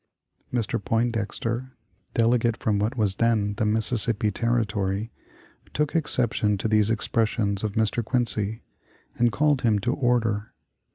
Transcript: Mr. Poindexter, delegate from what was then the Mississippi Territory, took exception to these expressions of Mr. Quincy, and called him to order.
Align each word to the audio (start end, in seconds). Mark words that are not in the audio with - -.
Mr. 0.51 0.83
Poindexter, 0.83 1.73
delegate 2.15 2.57
from 2.57 2.79
what 2.79 2.97
was 2.97 3.17
then 3.17 3.53
the 3.57 3.67
Mississippi 3.67 4.31
Territory, 4.31 5.11
took 5.75 5.95
exception 5.95 6.57
to 6.57 6.67
these 6.67 6.89
expressions 6.89 7.63
of 7.63 7.73
Mr. 7.73 8.03
Quincy, 8.03 8.63
and 9.19 9.31
called 9.31 9.61
him 9.61 9.77
to 9.77 9.93
order. 9.93 10.55